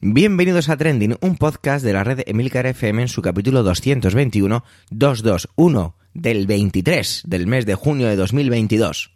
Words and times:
Bienvenidos 0.00 0.68
a 0.68 0.76
Trending, 0.76 1.16
un 1.20 1.34
podcast 1.34 1.84
de 1.84 1.92
la 1.92 2.04
red 2.04 2.20
Emilcar 2.26 2.66
FM 2.66 3.02
en 3.02 3.08
su 3.08 3.20
capítulo 3.20 3.64
221, 3.64 4.62
221 4.90 5.96
del 6.14 6.46
23 6.46 7.24
del 7.26 7.48
mes 7.48 7.66
de 7.66 7.74
junio 7.74 8.06
de 8.06 8.14
2022. 8.14 9.10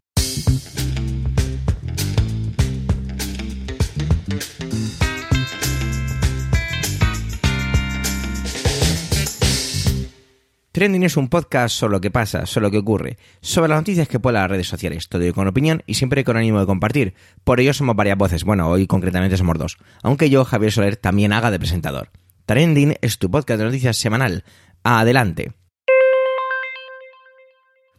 Trending 10.82 11.04
es 11.04 11.16
un 11.16 11.28
podcast 11.28 11.76
sobre 11.76 11.92
lo 11.92 12.00
que 12.00 12.10
pasa, 12.10 12.44
sobre 12.44 12.66
lo 12.66 12.70
que 12.72 12.78
ocurre, 12.78 13.16
sobre 13.40 13.68
las 13.68 13.78
noticias 13.78 14.08
que 14.08 14.18
pueblan 14.18 14.42
las 14.42 14.50
redes 14.50 14.66
sociales, 14.66 15.08
todo 15.08 15.32
con 15.32 15.46
opinión 15.46 15.84
y 15.86 15.94
siempre 15.94 16.24
con 16.24 16.36
ánimo 16.36 16.58
de 16.58 16.66
compartir. 16.66 17.14
Por 17.44 17.60
ello 17.60 17.72
somos 17.72 17.94
varias 17.94 18.18
voces, 18.18 18.42
bueno, 18.42 18.68
hoy 18.68 18.88
concretamente 18.88 19.36
somos 19.36 19.56
dos, 19.58 19.78
aunque 20.02 20.28
yo, 20.28 20.44
Javier 20.44 20.72
Soler, 20.72 20.96
también 20.96 21.32
haga 21.32 21.52
de 21.52 21.60
presentador. 21.60 22.10
Trending 22.46 22.96
es 23.00 23.18
tu 23.20 23.30
podcast 23.30 23.60
de 23.60 23.66
noticias 23.66 23.96
semanal. 23.96 24.42
Adelante. 24.82 25.52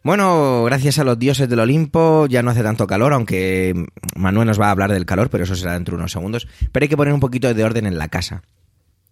Bueno, 0.02 0.64
gracias 0.64 0.98
a 0.98 1.04
los 1.04 1.18
dioses 1.18 1.48
del 1.48 1.60
Olimpo 1.60 2.26
ya 2.26 2.42
no 2.42 2.50
hace 2.50 2.62
tanto 2.62 2.86
calor, 2.86 3.14
aunque 3.14 3.86
Manuel 4.14 4.46
nos 4.46 4.60
va 4.60 4.66
a 4.66 4.72
hablar 4.72 4.92
del 4.92 5.06
calor, 5.06 5.30
pero 5.30 5.44
eso 5.44 5.54
será 5.54 5.72
dentro 5.72 5.96
de 5.96 6.00
unos 6.00 6.12
segundos. 6.12 6.46
Pero 6.70 6.84
hay 6.84 6.88
que 6.90 6.98
poner 6.98 7.14
un 7.14 7.20
poquito 7.20 7.54
de 7.54 7.64
orden 7.64 7.86
en 7.86 7.96
la 7.96 8.08
casa. 8.08 8.42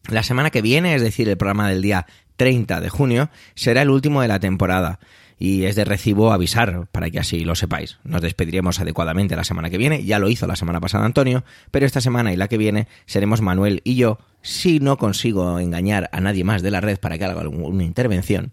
La 0.08 0.22
semana 0.22 0.50
que 0.50 0.62
viene, 0.62 0.94
es 0.94 1.02
decir, 1.02 1.28
el 1.28 1.36
programa 1.36 1.68
del 1.68 1.82
día 1.82 2.06
30 2.36 2.80
de 2.80 2.88
junio, 2.88 3.30
será 3.54 3.82
el 3.82 3.90
último 3.90 4.22
de 4.22 4.28
la 4.28 4.40
temporada. 4.40 4.98
Y 5.38 5.64
es 5.64 5.74
de 5.74 5.84
recibo 5.84 6.32
avisar, 6.32 6.86
para 6.92 7.10
que 7.10 7.18
así 7.18 7.44
lo 7.44 7.54
sepáis. 7.54 7.98
Nos 8.04 8.22
despediremos 8.22 8.80
adecuadamente 8.80 9.34
la 9.34 9.44
semana 9.44 9.70
que 9.70 9.78
viene, 9.78 10.04
ya 10.04 10.18
lo 10.18 10.28
hizo 10.28 10.46
la 10.46 10.56
semana 10.56 10.80
pasada 10.80 11.04
Antonio, 11.04 11.44
pero 11.70 11.84
esta 11.84 12.00
semana 12.00 12.32
y 12.32 12.36
la 12.36 12.48
que 12.48 12.58
viene 12.58 12.86
seremos 13.06 13.40
Manuel 13.40 13.80
y 13.84 13.96
yo, 13.96 14.18
si 14.40 14.78
no 14.78 14.98
consigo 14.98 15.58
engañar 15.58 16.08
a 16.12 16.20
nadie 16.20 16.44
más 16.44 16.62
de 16.62 16.70
la 16.70 16.80
red 16.80 16.98
para 16.98 17.18
que 17.18 17.24
haga 17.24 17.40
alguna 17.40 17.82
intervención, 17.82 18.52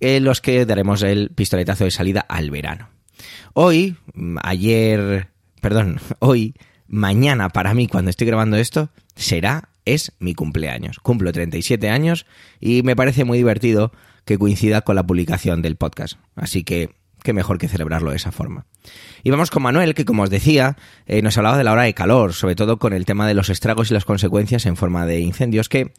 eh, 0.00 0.18
los 0.18 0.40
que 0.40 0.66
daremos 0.66 1.02
el 1.02 1.30
pistoletazo 1.30 1.84
de 1.84 1.90
salida 1.90 2.20
al 2.28 2.50
verano. 2.50 2.88
Hoy, 3.52 3.96
ayer, 4.42 5.28
perdón, 5.60 6.00
hoy, 6.18 6.54
mañana 6.88 7.50
para 7.50 7.74
mí, 7.74 7.86
cuando 7.86 8.10
estoy 8.10 8.26
grabando 8.26 8.56
esto, 8.56 8.90
será 9.14 9.69
es 9.84 10.12
mi 10.18 10.34
cumpleaños. 10.34 10.98
Cumplo 11.00 11.32
37 11.32 11.88
años 11.88 12.26
y 12.60 12.82
me 12.82 12.96
parece 12.96 13.24
muy 13.24 13.38
divertido 13.38 13.92
que 14.24 14.38
coincida 14.38 14.82
con 14.82 14.96
la 14.96 15.06
publicación 15.06 15.62
del 15.62 15.76
podcast. 15.76 16.18
Así 16.36 16.64
que 16.64 16.90
qué 17.22 17.32
mejor 17.32 17.58
que 17.58 17.68
celebrarlo 17.68 18.10
de 18.10 18.16
esa 18.16 18.32
forma. 18.32 18.66
Y 19.22 19.30
vamos 19.30 19.50
con 19.50 19.62
Manuel, 19.62 19.94
que 19.94 20.04
como 20.04 20.22
os 20.22 20.30
decía, 20.30 20.76
eh, 21.06 21.22
nos 21.22 21.36
hablaba 21.36 21.58
de 21.58 21.64
la 21.64 21.72
hora 21.72 21.82
de 21.82 21.94
calor, 21.94 22.32
sobre 22.32 22.54
todo 22.54 22.78
con 22.78 22.92
el 22.92 23.04
tema 23.04 23.26
de 23.26 23.34
los 23.34 23.50
estragos 23.50 23.90
y 23.90 23.94
las 23.94 24.04
consecuencias 24.04 24.66
en 24.66 24.76
forma 24.76 25.06
de 25.06 25.20
incendios 25.20 25.68
que, 25.68 25.92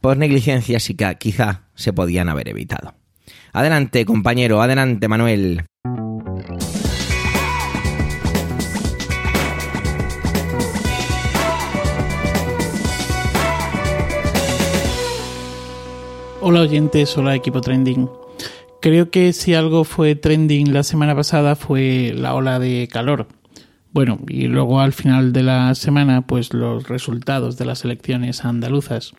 por 0.00 0.16
negligencia, 0.16 0.80
sí 0.80 0.94
que 0.94 1.16
quizá 1.18 1.64
se 1.74 1.92
podían 1.92 2.28
haber 2.28 2.48
evitado. 2.48 2.94
Adelante, 3.52 4.04
compañero, 4.04 4.62
adelante, 4.62 5.08
Manuel. 5.08 5.64
Hola 16.48 16.60
oyentes, 16.60 17.18
hola 17.18 17.34
equipo 17.34 17.60
trending. 17.60 18.08
Creo 18.80 19.10
que 19.10 19.32
si 19.32 19.54
algo 19.54 19.82
fue 19.82 20.14
trending 20.14 20.72
la 20.72 20.84
semana 20.84 21.16
pasada 21.16 21.56
fue 21.56 22.14
la 22.16 22.36
ola 22.36 22.60
de 22.60 22.86
calor. 22.88 23.26
Bueno, 23.92 24.20
y 24.28 24.46
luego 24.46 24.78
al 24.78 24.92
final 24.92 25.32
de 25.32 25.42
la 25.42 25.74
semana, 25.74 26.24
pues 26.28 26.54
los 26.54 26.86
resultados 26.88 27.56
de 27.58 27.64
las 27.64 27.84
elecciones 27.84 28.44
andaluzas. 28.44 29.12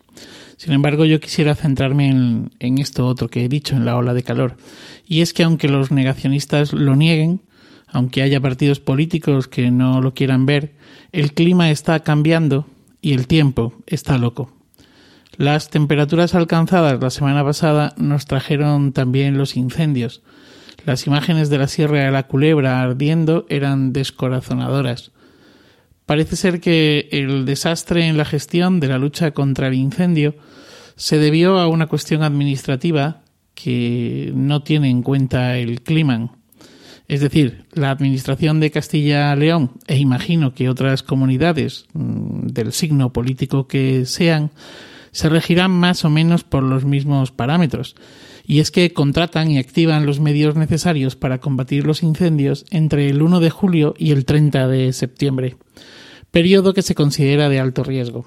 Sin 0.56 0.72
embargo, 0.72 1.04
yo 1.04 1.20
quisiera 1.20 1.54
centrarme 1.54 2.08
en, 2.08 2.50
en 2.60 2.78
esto 2.78 3.06
otro 3.06 3.28
que 3.28 3.44
he 3.44 3.48
dicho, 3.50 3.76
en 3.76 3.84
la 3.84 3.98
ola 3.98 4.14
de 4.14 4.22
calor. 4.22 4.56
Y 5.06 5.20
es 5.20 5.34
que 5.34 5.42
aunque 5.42 5.68
los 5.68 5.90
negacionistas 5.90 6.72
lo 6.72 6.96
nieguen, 6.96 7.42
aunque 7.88 8.22
haya 8.22 8.40
partidos 8.40 8.80
políticos 8.80 9.48
que 9.48 9.70
no 9.70 10.00
lo 10.00 10.14
quieran 10.14 10.46
ver, 10.46 10.76
el 11.12 11.34
clima 11.34 11.70
está 11.70 12.00
cambiando 12.00 12.64
y 13.02 13.12
el 13.12 13.26
tiempo 13.26 13.74
está 13.86 14.16
loco. 14.16 14.57
Las 15.38 15.70
temperaturas 15.70 16.34
alcanzadas 16.34 17.00
la 17.00 17.10
semana 17.10 17.44
pasada 17.44 17.94
nos 17.96 18.26
trajeron 18.26 18.92
también 18.92 19.38
los 19.38 19.56
incendios. 19.56 20.20
Las 20.84 21.06
imágenes 21.06 21.48
de 21.48 21.58
la 21.58 21.68
Sierra 21.68 22.00
de 22.00 22.10
la 22.10 22.24
Culebra 22.24 22.82
ardiendo 22.82 23.46
eran 23.48 23.92
descorazonadoras. 23.92 25.12
Parece 26.06 26.34
ser 26.34 26.60
que 26.60 27.08
el 27.12 27.44
desastre 27.44 28.08
en 28.08 28.16
la 28.16 28.24
gestión 28.24 28.80
de 28.80 28.88
la 28.88 28.98
lucha 28.98 29.30
contra 29.30 29.68
el 29.68 29.74
incendio 29.74 30.34
se 30.96 31.18
debió 31.18 31.60
a 31.60 31.68
una 31.68 31.86
cuestión 31.86 32.24
administrativa 32.24 33.22
que 33.54 34.32
no 34.34 34.64
tiene 34.64 34.90
en 34.90 35.02
cuenta 35.02 35.56
el 35.56 35.82
clima. 35.82 36.32
Es 37.06 37.20
decir, 37.20 37.64
la 37.74 37.92
Administración 37.92 38.58
de 38.58 38.72
Castilla-León, 38.72 39.70
e 39.86 39.98
imagino 39.98 40.52
que 40.52 40.68
otras 40.68 41.04
comunidades 41.04 41.86
mm, 41.92 42.48
del 42.48 42.72
signo 42.72 43.12
político 43.12 43.68
que 43.68 44.04
sean, 44.04 44.50
se 45.18 45.28
regirán 45.28 45.72
más 45.72 46.04
o 46.04 46.10
menos 46.10 46.44
por 46.44 46.62
los 46.62 46.84
mismos 46.84 47.32
parámetros, 47.32 47.96
y 48.46 48.60
es 48.60 48.70
que 48.70 48.92
contratan 48.92 49.50
y 49.50 49.58
activan 49.58 50.06
los 50.06 50.20
medios 50.20 50.54
necesarios 50.54 51.16
para 51.16 51.40
combatir 51.40 51.84
los 51.84 52.04
incendios 52.04 52.64
entre 52.70 53.10
el 53.10 53.20
1 53.20 53.40
de 53.40 53.50
julio 53.50 53.94
y 53.98 54.12
el 54.12 54.24
30 54.24 54.68
de 54.68 54.92
septiembre, 54.92 55.56
periodo 56.30 56.72
que 56.72 56.82
se 56.82 56.94
considera 56.94 57.48
de 57.48 57.58
alto 57.58 57.82
riesgo. 57.82 58.26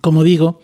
Como 0.00 0.24
digo, 0.24 0.60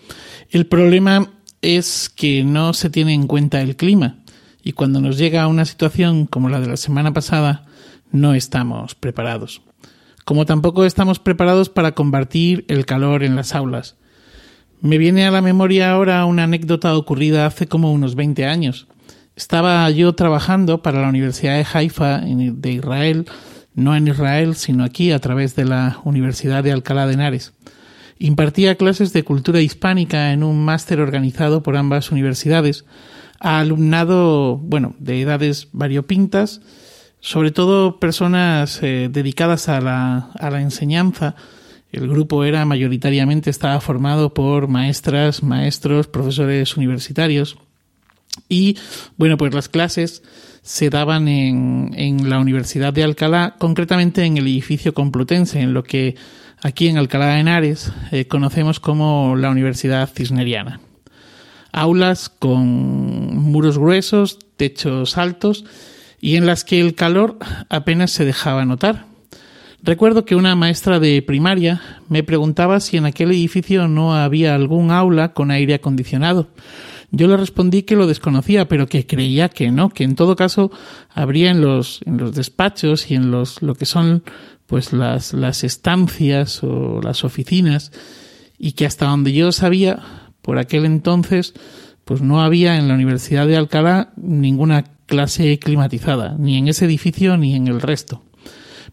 el 0.51 0.67
problema 0.67 1.31
es 1.63 2.09
que 2.09 2.43
no 2.43 2.73
se 2.73 2.91
tiene 2.91 3.15
en 3.15 3.29
cuenta 3.29 3.63
el 3.63 3.77
clima, 3.77 4.19
y 4.65 4.73
cuando 4.73 5.01
nos 5.01 5.19
llega 5.19 5.47
una 5.47 5.67
situación 5.67 6.27
como 6.27 6.49
la 6.49 6.59
de 6.59 6.67
la 6.67 6.77
semana 6.77 7.13
pasada, 7.13 7.65
no 8.11 8.35
estamos 8.35 8.97
preparados. 8.97 9.63
Como 10.25 10.47
tampoco 10.47 10.85
estamos 10.85 11.21
preparados 11.21 11.69
para 11.69 11.93
combatir 11.93 12.65
el 12.67 12.87
calor 12.87 13.23
en 13.23 13.37
las 13.37 13.55
aulas, 13.55 13.98
me 14.81 14.99
viene 14.99 15.27
a 15.27 15.31
la 15.31 15.43
memoria 15.43 15.91
ahora 15.91 16.25
una 16.25 16.45
anécdota 16.45 16.97
ocurrida 16.97 17.47
hace 17.47 17.67
como 17.67 17.93
unos 17.93 18.15
20 18.15 18.47
años. 18.47 18.87
Estaba 19.35 19.89
yo 19.91 20.15
trabajando 20.15 20.83
para 20.83 21.01
la 21.01 21.09
Universidad 21.09 21.57
de 21.57 21.67
Haifa 21.73 22.21
de 22.21 22.73
Israel, 22.73 23.27
no 23.75 23.95
en 23.95 24.09
Israel, 24.09 24.57
sino 24.57 24.85
aquí 24.85 25.13
a 25.13 25.21
través 25.21 25.55
de 25.55 25.65
la 25.65 26.01
Universidad 26.05 26.65
de 26.65 26.73
Alcalá 26.73 27.07
de 27.07 27.15
Henares. 27.15 27.53
Impartía 28.19 28.75
clases 28.75 29.13
de 29.13 29.23
cultura 29.23 29.61
hispánica 29.61 30.33
en 30.33 30.43
un 30.43 30.65
máster 30.65 31.01
organizado 31.01 31.63
por 31.63 31.77
ambas 31.77 32.11
universidades 32.11 32.85
a 33.39 33.61
alumnado, 33.61 34.57
bueno, 34.57 34.97
de 34.99 35.21
edades 35.21 35.69
variopintas, 35.73 36.61
sobre 37.21 37.53
todo 37.53 38.01
personas 38.01 38.81
eh, 38.83 39.09
dedicadas 39.11 39.69
a 39.69 39.81
la, 39.81 40.31
a 40.39 40.51
la 40.51 40.61
enseñanza, 40.61 41.37
el 41.93 42.09
grupo 42.09 42.45
era 42.45 42.65
mayoritariamente 42.65 43.51
estaba 43.51 43.81
formado 43.81 44.35
por 44.35 44.69
maestras, 44.69 45.43
maestros, 45.43 46.07
profesores 46.07 46.77
universitarios. 46.77 47.59
Y 48.49 48.77
bueno, 49.17 49.37
pues 49.37 49.55
las 49.55 49.69
clases 49.69 50.23
se 50.63 50.91
daban 50.91 51.29
en, 51.29 51.93
en 51.97 52.29
la 52.29 52.39
Universidad 52.39 52.93
de 52.93 53.05
Alcalá, 53.05 53.57
concretamente 53.59 54.25
en 54.25 54.37
el 54.37 54.47
edificio 54.47 54.93
Complutense, 54.93 55.61
en 55.61 55.73
lo 55.73 55.83
que 55.83 56.15
aquí 56.63 56.89
en 56.89 56.99
Alcalá 56.99 57.29
de 57.29 57.41
Henares 57.41 57.93
eh, 58.13 58.27
conocemos 58.27 58.81
como 58.81 59.35
la 59.37 59.51
Universidad 59.51 60.11
Cisneriana. 60.15 60.81
Aulas 61.73 62.29
con 62.29 63.37
muros 63.37 63.79
gruesos, 63.79 64.39
techos 64.57 65.17
altos 65.17 65.65
y 66.21 66.37
en 66.37 66.47
las 66.47 66.65
que 66.65 66.81
el 66.81 66.95
calor 66.95 67.39
apenas 67.69 68.11
se 68.11 68.25
dejaba 68.25 68.65
notar. 68.65 69.07
Recuerdo 69.83 70.25
que 70.25 70.35
una 70.35 70.57
maestra 70.57 70.99
de 70.99 71.23
primaria 71.23 71.81
me 72.09 72.25
preguntaba 72.25 72.81
si 72.81 72.97
en 72.97 73.07
aquel 73.07 73.31
edificio 73.31 73.87
no 73.87 74.15
había 74.15 74.55
algún 74.55 74.91
aula 74.91 75.33
con 75.33 75.51
aire 75.51 75.75
acondicionado. 75.75 76.49
Yo 77.11 77.29
le 77.29 77.37
respondí 77.37 77.85
que 77.85 77.97
lo 77.97 78.07
desconocía, 78.07 78.69
pero 78.69 78.87
que 78.87 79.07
creía 79.07 79.49
que 79.49 79.71
no, 79.71 79.89
que 79.89 80.05
en 80.05 80.15
todo 80.15 80.37
caso 80.37 80.71
habría 81.11 81.51
en 81.51 81.61
los, 81.61 82.01
en 82.05 82.19
los 82.19 82.35
despachos 82.35 83.11
y 83.11 83.15
en 83.15 83.31
los, 83.31 83.63
lo 83.63 83.77
que 83.77 83.87
son 83.87 84.25
pues 84.67 84.93
las, 84.93 85.33
las 85.33 85.65
estancias 85.65 86.63
o 86.63 87.01
las 87.03 87.25
oficinas, 87.25 87.93
y 88.59 88.73
que 88.73 88.85
hasta 88.85 89.07
donde 89.07 89.33
yo 89.33 89.53
sabía, 89.53 90.03
por 90.43 90.59
aquel 90.59 90.85
entonces, 90.85 91.55
pues 92.05 92.21
no 92.21 92.43
había 92.43 92.77
en 92.77 92.89
la 92.89 92.95
Universidad 92.95 93.47
de 93.47 93.57
Alcalá 93.57 94.13
ninguna 94.17 94.85
clase 95.07 95.59
climatizada, 95.59 96.37
ni 96.39 96.59
en 96.59 96.69
ese 96.69 96.85
edificio 96.85 97.39
ni 97.39 97.55
en 97.55 97.69
el 97.69 97.81
resto. 97.81 98.23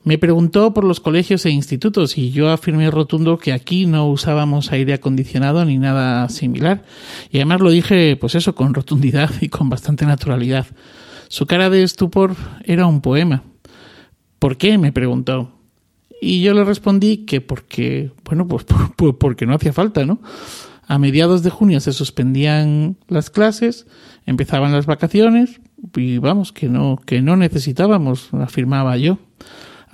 Me 0.06 0.19
preguntó 0.19 0.72
por 0.72 0.84
los 0.84 1.00
colegios 1.00 1.48
e 1.48 1.50
institutos 1.50 2.16
y 2.19 2.30
yo 2.30 2.52
afirmé 2.52 2.92
rotundo 2.92 3.40
que 3.40 3.52
aquí 3.52 3.88
no 3.88 4.07
usábamos 4.07 4.72
aire 4.72 4.94
acondicionado 4.94 5.66
ni 5.66 5.80
nada 5.80 6.30
similar. 6.30 6.84
Y 7.31 7.38
además 7.38 7.62
lo 7.62 7.72
dije, 7.72 8.16
pues 8.16 8.36
eso, 8.36 8.54
con 8.54 8.75
rotundidad 8.75 9.31
y 9.42 9.50
con 9.50 9.68
bastante 9.68 10.06
naturalidad. 10.06 10.68
Su 11.28 11.48
cara 11.48 11.72
de 11.72 11.81
estupor 11.81 12.36
era 12.66 12.86
un 12.86 13.02
poema. 13.02 13.42
¿Por 14.38 14.57
qué? 14.57 14.78
me 14.78 14.92
preguntó. 14.92 15.52
Y 16.22 16.44
yo 16.44 16.54
le 16.54 16.63
respondí 16.63 17.25
que 17.25 17.42
porque, 17.42 18.12
bueno, 18.25 18.48
pues, 18.48 18.63
porque 19.19 19.48
no 19.48 19.56
hacía 19.56 19.74
falta, 19.74 20.06
¿no? 20.06 20.19
A 20.86 21.00
mediados 21.00 21.42
de 21.42 21.50
junio 21.50 21.80
se 21.80 21.94
suspendían 21.94 22.96
las 23.08 23.31
clases, 23.31 23.88
empezaban 24.28 24.72
las 24.72 24.86
vacaciones 24.86 25.60
y 25.96 26.19
vamos, 26.19 26.51
que 26.51 26.69
no, 26.69 27.01
que 27.04 27.24
no 27.24 27.38
necesitábamos, 27.38 28.31
afirmaba 28.36 28.98
yo. 28.98 29.18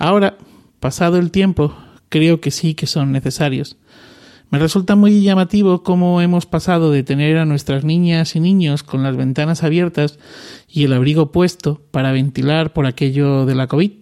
Ahora, 0.02 0.36
pasado 0.80 1.16
el 1.18 1.30
tiempo, 1.30 1.76
creo 2.08 2.40
que 2.40 2.50
sí 2.50 2.74
que 2.74 2.88
son 2.88 3.12
necesarios. 3.12 3.76
Me 4.50 4.58
resulta 4.58 4.96
muy 4.96 5.22
llamativo 5.22 5.84
cómo 5.84 6.20
hemos 6.20 6.44
pasado 6.44 6.90
de 6.90 7.04
tener 7.04 7.38
a 7.38 7.44
nuestras 7.44 7.84
niñas 7.84 8.34
y 8.34 8.40
niños 8.40 8.82
con 8.82 9.04
las 9.04 9.16
ventanas 9.16 9.62
abiertas 9.62 10.18
y 10.66 10.82
el 10.82 10.92
abrigo 10.92 11.30
puesto 11.30 11.82
para 11.92 12.10
ventilar 12.10 12.72
por 12.72 12.86
aquello 12.86 13.46
de 13.46 13.54
la 13.54 13.68
COVID, 13.68 13.92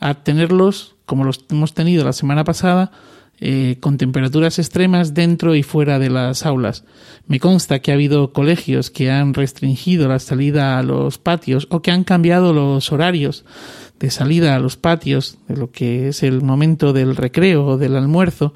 a 0.00 0.22
tenerlos, 0.22 0.96
como 1.06 1.24
los 1.24 1.46
hemos 1.48 1.72
tenido 1.72 2.04
la 2.04 2.12
semana 2.12 2.44
pasada, 2.44 2.92
eh, 3.40 3.76
con 3.80 3.98
temperaturas 3.98 4.58
extremas 4.58 5.14
dentro 5.14 5.54
y 5.54 5.62
fuera 5.62 5.98
de 5.98 6.10
las 6.10 6.46
aulas. 6.46 6.84
Me 7.26 7.40
consta 7.40 7.80
que 7.80 7.90
ha 7.90 7.94
habido 7.94 8.32
colegios 8.32 8.90
que 8.90 9.10
han 9.10 9.34
restringido 9.34 10.08
la 10.08 10.18
salida 10.18 10.78
a 10.78 10.82
los 10.82 11.18
patios 11.18 11.66
o 11.70 11.82
que 11.82 11.90
han 11.90 12.04
cambiado 12.04 12.52
los 12.52 12.92
horarios 12.92 13.44
de 13.98 14.10
salida 14.10 14.56
a 14.56 14.58
los 14.58 14.76
patios, 14.76 15.38
de 15.48 15.56
lo 15.56 15.70
que 15.70 16.08
es 16.08 16.22
el 16.22 16.42
momento 16.42 16.92
del 16.92 17.14
recreo 17.14 17.66
o 17.66 17.78
del 17.78 17.96
almuerzo, 17.96 18.52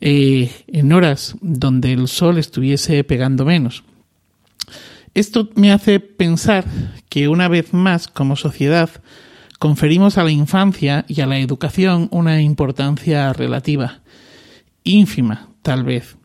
eh, 0.00 0.50
en 0.66 0.92
horas 0.92 1.36
donde 1.40 1.92
el 1.92 2.08
sol 2.08 2.38
estuviese 2.38 3.04
pegando 3.04 3.44
menos. 3.44 3.84
Esto 5.14 5.50
me 5.54 5.72
hace 5.72 6.00
pensar 6.00 6.64
que 7.08 7.28
una 7.28 7.46
vez 7.46 7.72
más, 7.72 8.08
como 8.08 8.34
sociedad, 8.34 8.90
conferimos 9.60 10.18
a 10.18 10.24
la 10.24 10.32
infancia 10.32 11.04
y 11.06 11.20
a 11.20 11.26
la 11.26 11.38
educación 11.38 12.08
una 12.10 12.40
importancia 12.40 13.32
relativa, 13.32 14.01
ínfima, 14.84 15.48
tal 15.62 15.84
vez. 15.84 16.16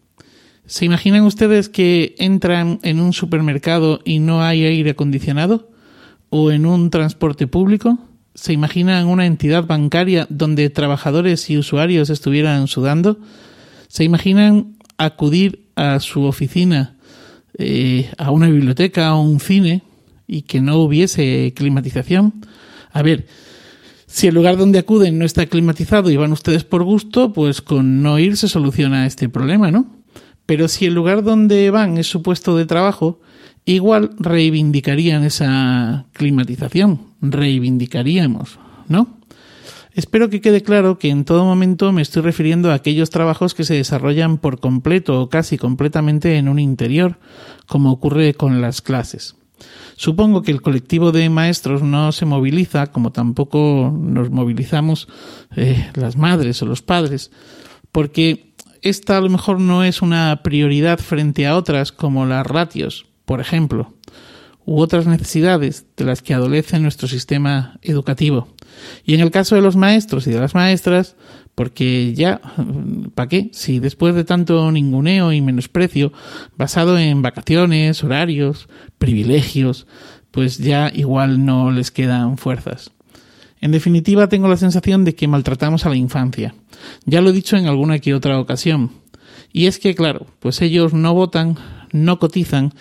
¿Se 0.65 0.83
imaginan 0.83 1.23
ustedes 1.23 1.69
que 1.69 2.15
entran 2.17 2.79
en 2.83 2.99
un 2.99 3.13
supermercado 3.13 4.01
y 4.03 4.19
no 4.19 4.43
hay 4.43 4.65
aire 4.65 4.91
acondicionado? 4.91 5.71
¿O 6.29 6.51
en 6.51 6.65
un 6.65 6.89
transporte 6.89 7.47
público? 7.47 7.97
¿Se 8.33 8.51
imaginan 8.51 9.07
una 9.07 9.25
entidad 9.25 9.65
bancaria 9.65 10.27
donde 10.29 10.69
trabajadores 10.69 11.49
y 11.49 11.57
usuarios 11.57 12.09
estuvieran 12.09 12.67
sudando? 12.67 13.17
¿Se 13.87 14.03
imaginan 14.03 14.75
acudir 14.97 15.69
a 15.75 15.99
su 16.01 16.23
oficina, 16.23 16.97
eh, 17.57 18.11
a 18.17 18.31
una 18.31 18.47
biblioteca 18.47 19.15
o 19.15 19.21
un 19.21 19.39
cine 19.39 19.83
y 20.27 20.41
que 20.41 20.59
no 20.59 20.77
hubiese 20.79 21.53
climatización? 21.55 22.33
A 22.91 23.01
ver, 23.03 23.25
si 24.07 24.27
el 24.27 24.35
lugar 24.35 24.57
donde 24.57 24.79
acuden 24.79 25.19
no 25.19 25.25
está 25.25 25.45
climatizado 25.45 26.09
y 26.09 26.15
van 26.15 26.31
ustedes 26.31 26.63
por 26.63 26.83
gusto, 26.83 27.33
pues 27.33 27.61
con 27.61 28.01
no 28.01 28.17
ir 28.17 28.37
se 28.37 28.47
soluciona 28.47 29.05
este 29.05 29.29
problema, 29.29 29.69
¿no? 29.69 29.85
Pero 30.45 30.69
si 30.69 30.85
el 30.85 30.93
lugar 30.93 31.23
donde 31.23 31.69
van 31.71 31.97
es 31.97 32.07
su 32.07 32.23
puesto 32.23 32.55
de 32.55 32.65
trabajo, 32.65 33.19
igual 33.65 34.11
reivindicarían 34.17 35.25
esa 35.25 36.05
climatización, 36.13 37.01
reivindicaríamos, 37.21 38.57
¿no? 38.87 39.17
Espero 39.93 40.29
que 40.29 40.41
quede 40.41 40.61
claro 40.61 40.99
que 40.99 41.09
en 41.09 41.25
todo 41.25 41.43
momento 41.43 41.91
me 41.91 42.01
estoy 42.01 42.21
refiriendo 42.21 42.71
a 42.71 42.75
aquellos 42.75 43.09
trabajos 43.09 43.53
que 43.53 43.65
se 43.65 43.73
desarrollan 43.73 44.37
por 44.37 44.59
completo 44.59 45.19
o 45.19 45.29
casi 45.29 45.57
completamente 45.57 46.37
en 46.37 46.47
un 46.47 46.59
interior, 46.59 47.19
como 47.65 47.91
ocurre 47.91 48.35
con 48.35 48.61
las 48.61 48.81
clases. 48.81 49.35
Supongo 49.95 50.43
que 50.43 50.51
el 50.51 50.61
colectivo 50.61 51.11
de 51.11 51.29
maestros 51.29 51.81
no 51.81 52.11
se 52.11 52.25
moviliza, 52.25 52.87
como 52.87 53.11
tampoco 53.11 53.91
nos 53.93 54.29
movilizamos 54.29 55.07
eh, 55.55 55.89
las 55.95 56.17
madres 56.17 56.61
o 56.61 56.65
los 56.65 56.81
padres, 56.81 57.31
porque 57.91 58.53
esta 58.81 59.17
a 59.17 59.21
lo 59.21 59.29
mejor 59.29 59.59
no 59.59 59.83
es 59.83 60.01
una 60.01 60.41
prioridad 60.43 60.99
frente 60.99 61.47
a 61.47 61.57
otras 61.57 61.91
como 61.91 62.25
las 62.25 62.45
ratios, 62.45 63.07
por 63.25 63.41
ejemplo, 63.41 63.93
u 64.67 64.81
otras 64.81 65.07
necesidades 65.07 65.85
de 65.95 66.03
las 66.03 66.21
que 66.21 66.33
adolece 66.33 66.77
nuestro 66.77 67.07
sistema 67.07 67.79
educativo. 67.81 68.49
Y 69.05 69.13
en 69.13 69.21
el 69.21 69.31
caso 69.31 69.55
de 69.55 69.61
los 69.61 69.77
maestros 69.77 70.27
y 70.27 70.31
de 70.31 70.41
las 70.41 70.53
maestras, 70.55 71.15
porque 71.55 72.13
ya, 72.13 72.41
¿para 73.15 73.29
qué? 73.29 73.49
Si 73.53 73.79
después 73.79 74.13
de 74.13 74.25
tanto 74.25 74.69
ninguneo 74.69 75.31
y 75.31 75.39
menosprecio, 75.39 76.11
basado 76.57 76.99
en 76.99 77.21
vacaciones, 77.21 78.03
horarios, 78.03 78.67
privilegios, 78.97 79.87
pues 80.31 80.57
ya 80.57 80.91
igual 80.93 81.45
no 81.45 81.71
les 81.71 81.89
quedan 81.89 82.37
fuerzas. 82.37 82.91
En 83.61 83.71
definitiva, 83.71 84.27
tengo 84.27 84.49
la 84.49 84.57
sensación 84.57 85.05
de 85.05 85.15
que 85.15 85.29
maltratamos 85.29 85.85
a 85.85 85.89
la 85.89 85.95
infancia. 85.95 86.53
Ya 87.05 87.21
lo 87.21 87.29
he 87.29 87.33
dicho 87.33 87.55
en 87.55 87.67
alguna 87.67 87.99
que 87.99 88.13
otra 88.13 88.37
ocasión. 88.37 88.91
Y 89.53 89.67
es 89.67 89.79
que, 89.79 89.95
claro, 89.95 90.27
pues 90.39 90.61
ellos 90.61 90.93
no 90.93 91.13
votan, 91.13 91.55
no 91.91 92.19
cotizan 92.19 92.73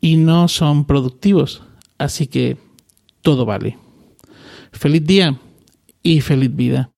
y 0.00 0.16
no 0.16 0.48
son 0.48 0.84
productivos. 0.84 1.62
Así 1.98 2.26
que 2.26 2.56
todo 3.22 3.44
vale. 3.44 3.78
Feliz 4.72 5.04
día 5.04 5.38
y 6.02 6.20
feliz 6.20 6.54
vida. 6.54 6.93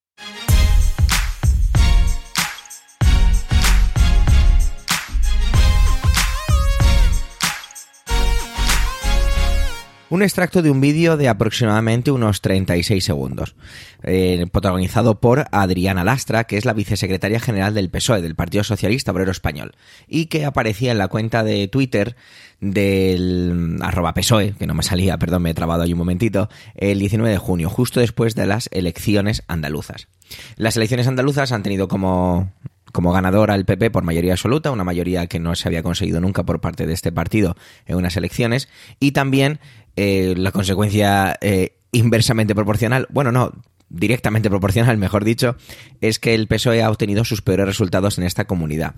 Un 10.09 10.23
extracto 10.23 10.63
de 10.63 10.71
un 10.71 10.81
vídeo 10.81 11.17
de 11.17 11.29
aproximadamente 11.29 12.13
unos 12.13 12.41
36 12.41 13.05
segundos, 13.05 13.57
eh, 14.05 14.47
protagonizado 14.53 15.19
por 15.19 15.47
Adriana 15.51 16.05
Lastra, 16.05 16.45
que 16.45 16.57
es 16.57 16.65
la 16.65 16.75
vicesecretaria 16.75 17.41
general 17.41 17.75
del 17.75 17.91
PSOE, 17.91 18.23
del 18.23 18.37
Partido 18.37 18.63
Socialista 18.63 19.11
Obrero 19.11 19.33
Español, 19.33 19.75
y 20.07 20.27
que 20.27 20.45
aparecía 20.45 20.93
en 20.93 20.99
la 20.99 21.09
cuenta 21.09 21.43
de 21.43 21.67
Twitter 21.67 22.15
del 22.61 23.79
arroba 23.81 24.15
PSOE, 24.15 24.55
que 24.57 24.69
no 24.69 24.75
me 24.75 24.85
salía, 24.85 25.19
perdón, 25.19 25.43
me 25.43 25.51
he 25.51 25.55
trabado 25.55 25.83
ahí 25.83 25.93
un 25.93 25.99
momentito, 25.99 26.49
el 26.77 27.01
19 27.01 27.29
de 27.29 27.39
junio, 27.39 27.69
justo 27.69 27.99
después 27.99 28.37
de 28.37 28.47
las 28.47 28.69
elecciones 28.71 29.43
andaluzas. 29.49 30.07
Las 30.55 30.77
elecciones 30.77 31.09
andaluzas 31.09 31.51
han 31.51 31.65
tenido 31.65 31.89
como 31.89 32.53
como 32.93 33.13
ganador 33.13 33.51
al 33.51 33.67
PP 33.67 33.91
por 33.91 34.05
mayoría 34.05 34.33
absoluta, 34.33 34.71
una 34.71 34.83
mayoría 34.83 35.27
que 35.27 35.39
no 35.39 35.55
se 35.55 35.69
había 35.69 35.83
conseguido 35.83 36.19
nunca 36.19 36.45
por 36.45 36.63
parte 36.63 36.87
de 36.87 36.95
este 36.95 37.13
partido 37.13 37.55
en 37.85 37.97
unas 37.97 38.17
elecciones, 38.17 38.71
y 38.99 39.13
también 39.13 39.61
eh, 39.97 40.35
la 40.37 40.53
consecuencia 40.53 41.37
eh, 41.41 41.79
inversamente 41.93 42.55
proporcional, 42.55 43.07
bueno, 43.11 43.33
no, 43.33 43.53
directamente 43.89 44.51
proporcional, 44.51 44.97
mejor 44.99 45.25
dicho, 45.25 45.57
es 46.01 46.19
que 46.19 46.35
el 46.35 46.49
PSOE 46.49 46.83
ha 46.83 46.91
obtenido 46.91 47.25
sus 47.25 47.43
peores 47.43 47.67
resultados 47.67 48.19
en 48.19 48.25
esta 48.25 48.47
comunidad. 48.47 48.95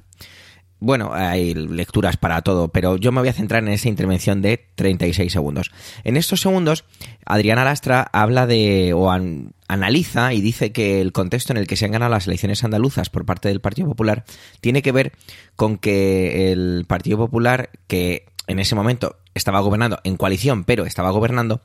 Bueno, 0.81 1.11
hay 1.13 1.55
lecturas 1.55 2.17
para 2.17 2.41
todo, 2.43 2.69
pero 2.69 2.97
yo 2.97 3.11
me 3.11 3.21
voy 3.21 3.29
a 3.29 3.33
centrar 3.33 3.65
en 3.65 3.71
esa 3.71 3.89
intervención 3.89 4.43
de 4.43 4.69
36 4.77 5.33
segundos. 5.33 5.73
En 6.05 6.17
estos 6.17 6.41
segundos, 6.41 6.85
Adriana 7.27 7.65
Lastra 7.65 8.09
habla 8.13 8.47
de, 8.47 8.93
o 8.95 9.11
analiza 9.11 10.33
y 10.35 10.41
dice 10.41 10.71
que 10.71 11.01
el 11.01 11.13
contexto 11.13 11.53
en 11.53 11.57
el 11.57 11.67
que 11.67 11.75
se 11.75 11.85
han 11.85 11.91
ganado 11.91 12.13
las 12.13 12.29
elecciones 12.29 12.63
andaluzas 12.63 13.11
por 13.11 13.27
parte 13.27 13.49
del 13.49 13.61
Partido 13.61 13.89
Popular 13.89 14.25
tiene 14.61 14.81
que 14.81 14.93
ver 14.93 15.13
con 15.57 15.79
que 15.79 16.53
el 16.53 16.85
Partido 16.87 17.19
Popular, 17.19 17.71
que 17.89 18.27
en 18.49 18.59
ese 18.59 18.75
momento 18.75 19.17
estaba 19.35 19.61
gobernando 19.61 20.01
en 20.05 20.17
coalición, 20.17 20.65
pero 20.65 20.85
estaba 20.85 21.11
gobernando, 21.11 21.61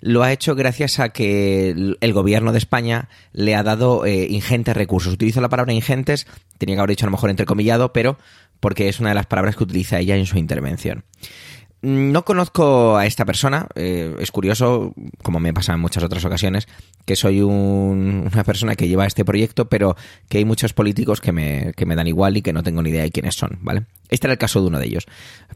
lo 0.00 0.22
ha 0.22 0.32
hecho 0.32 0.54
gracias 0.54 0.98
a 0.98 1.10
que 1.10 1.70
el 2.00 2.12
gobierno 2.12 2.52
de 2.52 2.58
España 2.58 3.08
le 3.32 3.54
ha 3.54 3.62
dado 3.62 4.06
eh, 4.06 4.26
ingentes 4.30 4.74
recursos. 4.74 5.12
Utilizo 5.12 5.40
la 5.40 5.50
palabra 5.50 5.74
ingentes, 5.74 6.26
tenía 6.56 6.76
que 6.76 6.80
haber 6.80 6.90
dicho 6.90 7.04
a 7.04 7.08
lo 7.08 7.12
mejor 7.12 7.30
entrecomillado, 7.30 7.92
pero 7.92 8.18
porque 8.60 8.88
es 8.88 9.00
una 9.00 9.10
de 9.10 9.14
las 9.14 9.26
palabras 9.26 9.56
que 9.56 9.64
utiliza 9.64 9.98
ella 9.98 10.16
en 10.16 10.26
su 10.26 10.38
intervención. 10.38 11.04
No 11.82 12.26
conozco 12.26 12.98
a 12.98 13.06
esta 13.06 13.24
persona, 13.24 13.66
eh, 13.74 14.14
es 14.18 14.30
curioso, 14.30 14.92
como 15.22 15.40
me 15.40 15.54
pasa 15.54 15.72
en 15.72 15.80
muchas 15.80 16.02
otras 16.02 16.22
ocasiones, 16.26 16.68
que 17.06 17.16
soy 17.16 17.40
una 17.40 18.44
persona 18.44 18.76
que 18.76 18.86
lleva 18.86 19.06
este 19.06 19.24
proyecto, 19.24 19.70
pero 19.70 19.96
que 20.28 20.38
hay 20.38 20.44
muchos 20.44 20.74
políticos 20.74 21.22
que 21.22 21.32
me, 21.32 21.72
que 21.74 21.86
me 21.86 21.96
dan 21.96 22.06
igual 22.06 22.36
y 22.36 22.42
que 22.42 22.52
no 22.52 22.62
tengo 22.62 22.82
ni 22.82 22.90
idea 22.90 23.02
de 23.02 23.10
quiénes 23.10 23.34
son, 23.34 23.58
¿vale? 23.62 23.86
Este 24.10 24.26
era 24.26 24.32
el 24.32 24.38
caso 24.38 24.60
de 24.60 24.66
uno 24.66 24.78
de 24.78 24.86
ellos. 24.86 25.06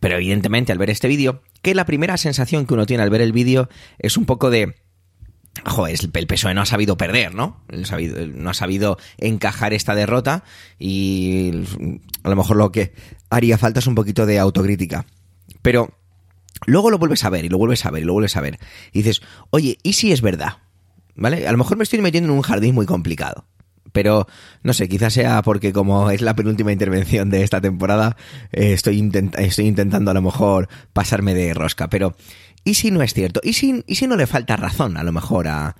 Pero 0.01 0.17
evidentemente 0.17 0.73
al 0.73 0.79
ver 0.79 0.89
este 0.89 1.09
vídeo, 1.09 1.43
que 1.61 1.75
la 1.75 1.85
primera 1.85 2.17
sensación 2.17 2.65
que 2.67 2.73
uno 2.73 2.87
tiene 2.87 3.03
al 3.03 3.11
ver 3.11 3.21
el 3.21 3.33
vídeo 3.33 3.69
es 3.99 4.17
un 4.17 4.25
poco 4.25 4.49
de... 4.49 4.75
Joder, 5.67 5.97
el 6.15 6.27
PSOE 6.27 6.55
no 6.55 6.63
ha 6.63 6.67
sabido 6.67 6.97
perder, 6.97 7.35
¿no? 7.35 7.63
No 7.69 8.51
ha 8.51 8.55
sabido 8.55 8.99
encajar 9.19 9.73
esta 9.73 9.95
derrota 9.95 10.43
y 10.79 11.53
a 12.25 12.29
lo 12.29 12.35
mejor 12.35 12.57
lo 12.57 12.73
que 12.73 12.93
haría 13.31 13.57
falta 13.57 13.79
es 13.79 13.87
un 13.87 13.95
poquito 13.95 14.27
de 14.27 14.41
autocrítica. 14.41 15.07
Pero 15.63 15.95
Luego 16.67 16.91
lo 16.91 16.99
vuelves 16.99 17.25
a 17.25 17.31
ver 17.31 17.45
y 17.45 17.49
lo 17.49 17.59
vuelves 17.59 17.85
a 17.85 17.91
ver 17.91 18.03
y 18.03 18.07
lo 18.07 18.13
vuelves 18.13 18.37
a 18.37 18.41
ver. 18.41 18.59
Y 18.93 19.03
dices, 19.03 19.23
oye, 19.51 19.79
¿y 19.83 19.95
si 19.95 20.13
es 20.13 20.21
verdad? 20.21 20.59
¿Vale? 21.15 21.47
A 21.47 21.53
lo 21.53 21.59
mejor 21.59 21.77
me 21.77 21.85
estoy 21.85 22.01
metiendo 22.01 22.31
en 22.31 22.37
un 22.37 22.43
jardín 22.43 22.75
muy 22.75 22.87
complicado. 22.87 23.47
Pero 23.93 24.27
no 24.63 24.73
sé, 24.73 24.89
quizás 24.89 25.13
sea 25.13 25.43
porque 25.43 25.73
como 25.73 26.11
es 26.11 26.21
la 26.21 26.35
penúltima 26.35 26.73
intervención 26.73 27.31
de 27.31 27.45
esta 27.45 27.61
temporada, 27.61 28.17
eh, 28.51 28.73
estoy, 28.73 29.09
estoy 29.39 29.67
intentando 29.67 30.11
a 30.11 30.15
lo 30.15 30.23
mejor 30.23 30.69
pasarme 30.93 31.35
de 31.35 31.55
rosca. 31.55 31.89
Pero, 31.89 32.17
¿y 32.65 32.75
si 32.75 32.91
no 32.91 33.03
es 33.03 33.15
cierto? 33.15 33.41
¿Y 33.45 33.53
si, 33.53 33.85
y 33.87 34.07
no 34.07 34.17
le 34.17 34.27
falta 34.27 34.57
razón 34.57 34.97
a 34.97 35.05
lo 35.05 35.13
mejor 35.13 35.47
a, 35.47 35.77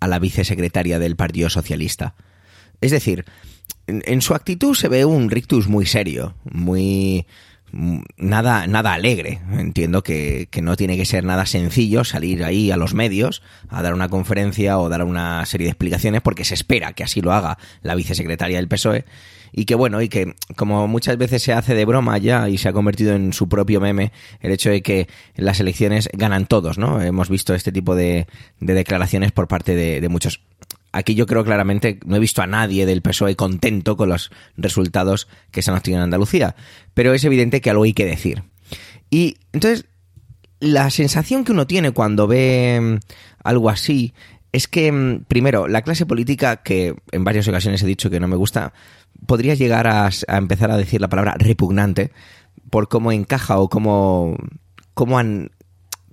a 0.00 0.08
la 0.08 0.18
vicesecretaria 0.18 0.98
del 0.98 1.14
Partido 1.14 1.50
Socialista? 1.50 2.16
Es 2.80 2.90
decir, 2.90 3.24
en, 3.86 4.22
su 4.22 4.34
actitud 4.34 4.74
se 4.74 4.88
ve 4.88 5.04
un 5.04 5.30
rictus 5.30 5.68
muy 5.68 5.86
serio, 5.86 6.34
muy 6.44 7.26
nada, 7.72 8.66
nada 8.66 8.92
alegre. 8.92 9.40
Entiendo 9.52 10.02
que, 10.02 10.48
que, 10.50 10.62
no 10.62 10.76
tiene 10.76 10.96
que 10.96 11.06
ser 11.06 11.24
nada 11.24 11.46
sencillo 11.46 12.04
salir 12.04 12.44
ahí 12.44 12.70
a 12.70 12.76
los 12.76 12.94
medios 12.94 13.42
a 13.68 13.82
dar 13.82 13.94
una 13.94 14.08
conferencia 14.08 14.78
o 14.78 14.88
dar 14.88 15.02
una 15.04 15.44
serie 15.46 15.66
de 15.66 15.70
explicaciones 15.70 16.20
porque 16.20 16.44
se 16.44 16.54
espera 16.54 16.92
que 16.92 17.04
así 17.04 17.20
lo 17.20 17.32
haga 17.32 17.58
la 17.82 17.94
vicesecretaria 17.94 18.58
del 18.58 18.68
PSOE 18.68 19.04
y 19.52 19.66
que 19.66 19.74
bueno, 19.74 20.00
y 20.00 20.08
que 20.08 20.34
como 20.56 20.88
muchas 20.88 21.18
veces 21.18 21.42
se 21.42 21.52
hace 21.52 21.74
de 21.74 21.84
broma 21.84 22.16
ya 22.18 22.48
y 22.48 22.58
se 22.58 22.68
ha 22.68 22.72
convertido 22.72 23.14
en 23.14 23.32
su 23.32 23.48
propio 23.48 23.80
meme 23.80 24.12
el 24.40 24.50
hecho 24.50 24.70
de 24.70 24.82
que 24.82 25.08
las 25.36 25.60
elecciones 25.60 26.08
ganan 26.12 26.46
todos, 26.46 26.78
¿no? 26.78 27.02
Hemos 27.02 27.28
visto 27.28 27.54
este 27.54 27.70
tipo 27.70 27.94
de, 27.94 28.26
de 28.60 28.74
declaraciones 28.74 29.32
por 29.32 29.48
parte 29.48 29.74
de, 29.74 30.00
de 30.00 30.08
muchos 30.08 30.40
aquí 30.92 31.14
yo 31.14 31.26
creo 31.26 31.44
claramente, 31.44 31.98
no 32.04 32.16
he 32.16 32.20
visto 32.20 32.42
a 32.42 32.46
nadie 32.46 32.86
del 32.86 33.02
PSOE 33.02 33.34
contento 33.34 33.96
con 33.96 34.10
los 34.10 34.30
resultados 34.56 35.28
que 35.50 35.62
se 35.62 35.70
han 35.70 35.76
obtenido 35.76 36.00
en 36.00 36.04
Andalucía, 36.04 36.54
pero 36.94 37.14
es 37.14 37.24
evidente 37.24 37.60
que 37.60 37.70
algo 37.70 37.84
hay 37.84 37.94
que 37.94 38.06
decir. 38.06 38.44
Y 39.10 39.38
entonces, 39.52 39.86
la 40.60 40.90
sensación 40.90 41.44
que 41.44 41.52
uno 41.52 41.66
tiene 41.66 41.90
cuando 41.90 42.26
ve 42.26 42.78
mm, 42.80 42.96
algo 43.42 43.68
así 43.68 44.14
es 44.52 44.68
que, 44.68 44.92
mm, 44.92 45.24
primero, 45.26 45.66
la 45.66 45.82
clase 45.82 46.06
política, 46.06 46.62
que 46.62 46.94
en 47.10 47.24
varias 47.24 47.48
ocasiones 47.48 47.82
he 47.82 47.86
dicho 47.86 48.10
que 48.10 48.20
no 48.20 48.28
me 48.28 48.36
gusta, 48.36 48.72
podría 49.26 49.54
llegar 49.54 49.86
a, 49.86 50.10
empezar 50.28 50.70
a 50.70 50.76
decir 50.76 51.00
la 51.00 51.08
palabra 51.08 51.34
repugnante 51.38 52.12
por 52.70 52.88
cómo 52.88 53.12
encaja 53.12 53.58
o 53.58 53.68
cómo, 53.68 54.36
cómo, 54.94 55.18
han, 55.18 55.50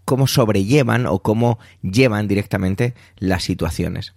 cómo 0.05 0.27
sobrellevan 0.27 1.05
o 1.05 1.19
cómo 1.19 1.59
llevan 1.81 2.27
directamente 2.27 2.95
las 3.17 3.43
situaciones. 3.43 4.13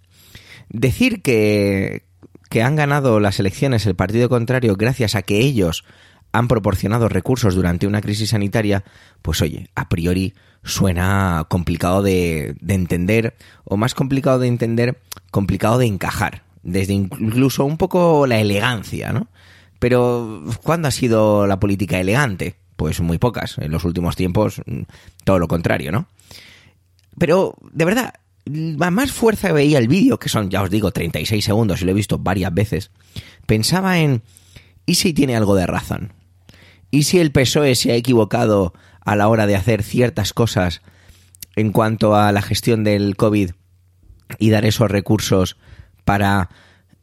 Decir 0.73 1.21
que, 1.21 2.03
que 2.49 2.61
han 2.61 2.75
ganado 2.75 3.19
las 3.19 3.39
elecciones 3.39 3.85
el 3.85 3.95
partido 3.95 4.27
contrario 4.27 4.75
gracias 4.75 5.15
a 5.15 5.21
que 5.21 5.39
ellos 5.39 5.85
han 6.33 6.47
proporcionado 6.47 7.07
recursos 7.07 7.55
durante 7.55 7.87
una 7.87 8.01
crisis 8.01 8.31
sanitaria, 8.31 8.83
pues 9.21 9.41
oye, 9.41 9.69
a 9.75 9.87
priori 9.87 10.33
suena 10.63 11.45
complicado 11.47 12.01
de, 12.01 12.55
de, 12.59 12.73
entender, 12.73 13.35
o 13.63 13.77
más 13.77 13.93
complicado 13.93 14.39
de 14.39 14.47
entender, 14.47 14.99
complicado 15.29 15.77
de 15.77 15.85
encajar, 15.85 16.43
desde 16.63 16.93
incluso 16.93 17.65
un 17.65 17.77
poco 17.77 18.25
la 18.25 18.39
elegancia, 18.39 19.13
¿no? 19.13 19.27
Pero, 19.83 20.43
¿cuándo 20.63 20.87
ha 20.87 20.91
sido 20.91 21.45
la 21.45 21.59
política 21.59 21.99
elegante? 21.99 22.55
Pues 22.77 23.01
muy 23.01 23.17
pocas. 23.17 23.57
En 23.57 23.69
los 23.69 23.83
últimos 23.83 24.15
tiempos, 24.15 24.61
todo 25.25 25.39
lo 25.39 25.49
contrario, 25.49 25.91
¿no? 25.91 26.07
Pero, 27.17 27.55
de 27.71 27.85
verdad, 27.85 28.13
más 28.45 29.11
fuerza 29.11 29.51
veía 29.51 29.79
el 29.79 29.87
vídeo, 29.87 30.19
que 30.19 30.29
son, 30.29 30.49
ya 30.49 30.61
os 30.61 30.69
digo, 30.69 30.91
36 30.91 31.43
segundos 31.43 31.81
y 31.81 31.85
lo 31.85 31.91
he 31.91 31.95
visto 31.95 32.19
varias 32.19 32.53
veces, 32.53 32.91
pensaba 33.45 33.99
en, 33.99 34.21
¿y 34.85 34.95
si 34.95 35.13
tiene 35.13 35.35
algo 35.35 35.55
de 35.55 35.67
razón? 35.67 36.13
¿Y 36.91 37.03
si 37.03 37.19
el 37.19 37.31
PSOE 37.31 37.75
se 37.75 37.91
ha 37.91 37.95
equivocado 37.95 38.73
a 39.01 39.15
la 39.15 39.27
hora 39.27 39.47
de 39.47 39.55
hacer 39.55 39.83
ciertas 39.83 40.33
cosas 40.33 40.81
en 41.55 41.71
cuanto 41.71 42.15
a 42.15 42.31
la 42.31 42.41
gestión 42.41 42.83
del 42.83 43.15
COVID 43.15 43.51
y 44.39 44.49
dar 44.49 44.65
esos 44.65 44.89
recursos 44.89 45.57
para, 46.03 46.49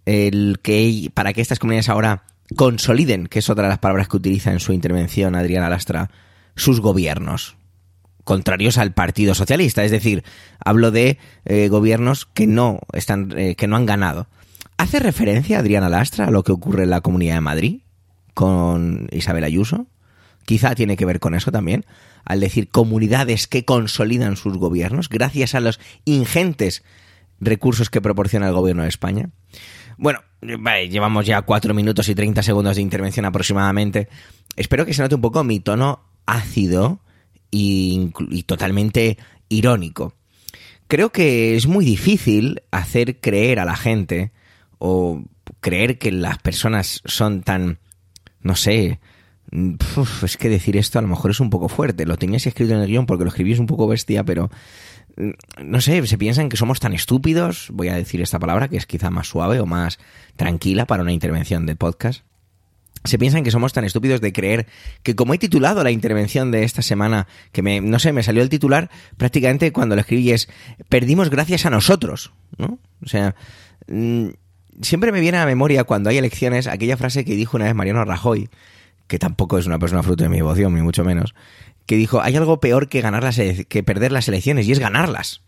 el 0.07 0.59
que, 0.63 1.11
para 1.15 1.33
que 1.33 1.41
estas 1.41 1.59
comunidades 1.59 1.89
ahora 1.89 2.25
consoliden, 2.57 3.27
que 3.27 3.39
es 3.39 3.51
otra 3.51 3.65
de 3.65 3.71
las 3.71 3.79
palabras 3.79 4.09
que 4.09 4.17
utiliza 4.17 4.53
en 4.53 4.61
su 4.61 4.73
intervención 4.73 5.35
Adriana 5.35 5.71
Lastra, 5.71 6.11
sus 6.57 6.81
gobiernos? 6.81 7.57
Contrarios 8.25 8.79
al 8.79 8.93
Partido 8.93 9.35
Socialista, 9.35 9.85
es 9.85 9.91
decir, 9.91 10.25
hablo 10.65 10.91
de 10.91 11.19
eh, 11.45 11.69
gobiernos 11.69 12.27
que 12.27 12.47
no 12.47 12.81
están 12.93 13.33
eh, 13.37 13.55
que 13.57 13.67
no 13.67 13.77
han 13.77 13.87
ganado. 13.87 14.29
¿Hace 14.77 14.99
referencia 14.99 15.59
Adriana 15.59 15.89
Lastra 15.89 16.27
a 16.27 16.31
lo 16.31 16.43
que 16.43 16.53
ocurre 16.53 16.85
en 16.85 16.91
la 16.91 17.01
Comunidad 17.01 17.35
de 17.35 17.41
Madrid 17.41 17.81
con 18.35 19.09
Isabel 19.13 19.45
Ayuso? 19.45 19.87
Quizá 20.47 20.75
tiene 20.75 20.97
que 20.97 21.05
ver 21.05 21.21
con 21.21 21.35
eso 21.35 21.53
también, 21.53 21.85
al 22.25 22.41
decir 22.41 22.71
comunidades 22.71 23.47
que 23.47 23.65
consolidan 23.65 24.37
sus 24.37 24.57
gobiernos 24.57 25.09
gracias 25.09 25.55
a 25.55 25.61
los 25.61 25.79
ingentes 26.05 26.83
recursos 27.41 27.91
que 27.91 28.01
proporciona 28.01 28.49
el 28.49 28.55
gobierno 28.55 28.83
de 28.83 28.89
España. 28.89 29.31
Bueno, 29.97 30.21
llevamos 30.41 31.27
ya 31.27 31.43
cuatro 31.43 31.75
minutos 31.75 32.09
y 32.09 32.15
treinta 32.15 32.43
segundos 32.43 32.77
de 32.77 32.83
intervención 32.83 33.27
aproximadamente. 33.27 34.09
Espero 34.57 34.87
que 34.87 34.95
se 34.95 35.03
note 35.03 35.15
un 35.15 35.21
poco 35.21 35.45
mi 35.45 35.61
tono 35.61 36.01
ácido 36.25 37.01
y, 37.51 38.11
totalmente 38.47 39.19
irónico. 39.49 40.15
Creo 40.89 41.11
que 41.11 41.57
es 41.57 41.67
muy 41.67 41.85
difícil 41.85 42.63
hacer 42.71 43.21
creer 43.21 43.61
a 43.61 43.65
la 43.65 43.77
gente 43.77 44.33
o 44.79 45.23
creer 45.61 45.99
que 45.99 46.11
las 46.11 46.39
personas 46.39 47.01
son 47.05 47.43
tan, 47.43 47.79
no 48.41 48.57
sé, 48.57 48.99
es 50.23 50.37
que 50.37 50.49
decir 50.49 50.77
esto 50.77 50.99
a 50.99 51.03
lo 51.03 51.09
mejor 51.09 51.31
es 51.31 51.41
un 51.41 51.51
poco 51.51 51.69
fuerte. 51.69 52.07
Lo 52.07 52.17
tenías 52.17 52.47
escrito 52.47 52.75
en 52.75 52.81
el 52.81 52.89
guion 52.89 53.07
porque 53.07 53.25
lo 53.25 53.31
escribí 53.31 53.53
es 53.53 53.59
un 53.59 53.67
poco 53.67 53.87
bestia, 53.87 54.25
pero 54.25 54.51
no 55.63 55.81
sé, 55.81 56.07
se 56.07 56.19
piensan 56.19 56.49
que 56.49 56.57
somos 56.57 56.81
tan 56.81 56.93
estúpidos, 56.93 57.69
voy 57.73 57.89
a 57.89 57.95
decir 57.95 58.21
esta 58.21 58.39
palabra 58.39 58.69
que 58.69 58.77
es 58.77 58.87
quizá 58.87 59.11
más 59.11 59.29
suave 59.29 59.61
o 59.61 59.67
más 59.67 59.99
tranquila 60.37 60.87
para 60.87 61.03
una 61.03 61.13
intervención 61.13 61.67
de 61.67 61.77
podcast 61.77 62.25
se 63.05 63.19
piensan 63.19 63.45
que 63.45 63.51
somos 63.51 63.73
tan 63.73 63.85
estúpidos 63.85 64.21
de 64.21 64.33
creer 64.33 64.67
que 65.03 65.15
como 65.15 65.35
he 65.35 65.39
titulado 65.39 65.83
la 65.83 65.91
intervención 65.91 66.51
de 66.51 66.65
esta 66.65 66.83
semana, 66.83 67.27
que 67.53 67.63
me, 67.63 67.81
no 67.81 67.99
sé, 67.99 68.13
me 68.13 68.23
salió 68.23 68.43
el 68.43 68.49
titular 68.49 68.91
prácticamente 69.17 69.73
cuando 69.73 69.95
lo 69.95 70.03
escribí 70.03 70.31
es 70.33 70.49
perdimos 70.89 71.31
gracias 71.31 71.67
a 71.67 71.71
nosotros, 71.71 72.33
¿no? 72.59 72.79
O 73.03 73.09
sea, 73.09 73.35
mm, 73.89 74.29
siempre 74.83 75.13
me 75.13 75.21
viene 75.21 75.39
a 75.39 75.41
la 75.41 75.47
memoria 75.47 75.85
cuando 75.85 76.11
hay 76.11 76.19
elecciones 76.19 76.67
aquella 76.67 76.97
frase 76.97 77.25
que 77.25 77.35
dijo 77.35 77.57
una 77.57 77.67
vez 77.67 77.75
Mariano 77.75 78.05
Rajoy, 78.05 78.51
que 79.07 79.19
tampoco 79.19 79.59
es 79.59 79.67
una 79.67 79.79
persona 79.79 80.03
fruto 80.03 80.25
de 80.25 80.29
mi 80.29 80.37
devoción, 80.37 80.75
ni 80.75 80.83
mucho 80.83 81.05
menos, 81.05 81.35
que 81.87 81.97
dijo, 81.97 82.21
hay 82.21 82.37
algo 82.37 82.61
peor 82.61 82.89
que, 82.89 83.01
ganar 83.01 83.25
las, 83.25 83.37
que 83.37 83.83
perder 83.83 84.13
las 84.13 84.29
elecciones 84.29 84.69
y 84.69 84.73
es 84.73 84.79
ganarlas 84.79 85.43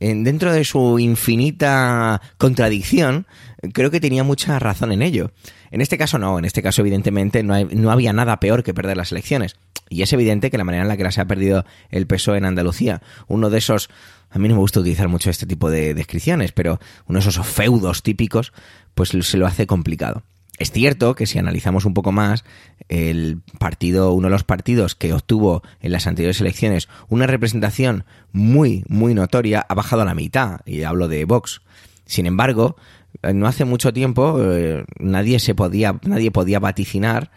dentro 0.00 0.52
de 0.52 0.64
su 0.64 0.98
infinita 0.98 2.20
contradicción, 2.38 3.26
creo 3.72 3.90
que 3.90 4.00
tenía 4.00 4.24
mucha 4.24 4.58
razón 4.58 4.92
en 4.92 5.02
ello. 5.02 5.30
En 5.70 5.80
este 5.80 5.98
caso 5.98 6.18
no, 6.18 6.38
en 6.38 6.44
este 6.44 6.62
caso 6.62 6.82
evidentemente 6.82 7.42
no, 7.42 7.62
no, 7.64 7.90
había 7.90 8.12
nada 8.12 8.38
peor 8.40 8.62
que 8.62 8.74
perder 8.74 8.96
las 8.96 9.12
elecciones. 9.12 9.56
Y 9.88 10.02
es 10.02 10.12
evidente 10.12 10.50
que 10.50 10.58
la 10.58 10.64
manera 10.64 10.82
en 10.82 10.88
la 10.88 10.96
que 10.96 11.04
las 11.04 11.18
ha 11.18 11.26
perdido 11.26 11.64
el 11.90 12.06
PSOE 12.06 12.38
en 12.38 12.44
Andalucía, 12.46 13.02
uno 13.28 13.50
de 13.50 13.58
esos, 13.58 13.90
a 14.30 14.38
mí 14.38 14.48
no 14.48 14.54
me 14.54 14.60
gusta 14.60 14.80
utilizar 14.80 15.08
mucho 15.08 15.30
este 15.30 15.46
tipo 15.46 15.70
de 15.70 15.94
descripciones, 15.94 16.52
pero 16.52 16.80
uno 17.06 17.18
de 17.18 17.28
esos 17.28 17.46
feudos 17.46 18.02
típicos, 18.02 18.52
pues 18.94 19.10
se 19.10 19.36
lo 19.36 19.46
hace 19.46 19.66
complicado. 19.66 20.22
Es 20.58 20.70
cierto 20.70 21.14
que 21.14 21.26
si 21.26 21.38
analizamos 21.38 21.84
un 21.84 21.94
poco 21.94 22.12
más, 22.12 22.44
el 22.88 23.40
partido, 23.58 24.12
uno 24.12 24.28
de 24.28 24.32
los 24.32 24.44
partidos 24.44 24.94
que 24.94 25.12
obtuvo 25.12 25.62
en 25.80 25.90
las 25.90 26.06
anteriores 26.06 26.40
elecciones 26.40 26.88
una 27.08 27.26
representación 27.26 28.04
muy, 28.32 28.84
muy 28.88 29.14
notoria, 29.14 29.66
ha 29.68 29.74
bajado 29.74 30.02
a 30.02 30.04
la 30.04 30.14
mitad, 30.14 30.60
y 30.64 30.82
hablo 30.82 31.08
de 31.08 31.24
Vox. 31.24 31.60
Sin 32.06 32.26
embargo, 32.26 32.76
no 33.22 33.46
hace 33.46 33.64
mucho 33.64 33.92
tiempo 33.92 34.38
eh, 34.40 34.84
nadie 35.00 35.40
se 35.40 35.54
podía, 35.54 35.98
nadie 36.02 36.30
podía 36.30 36.60
vaticinar, 36.60 37.32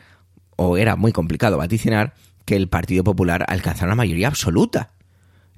o 0.55 0.77
era 0.77 0.95
muy 0.95 1.11
complicado 1.11 1.57
vaticinar, 1.57 2.13
que 2.45 2.55
el 2.55 2.69
Partido 2.69 3.03
Popular 3.03 3.45
alcanzara 3.47 3.87
una 3.87 3.95
mayoría 3.95 4.27
absoluta 4.27 4.91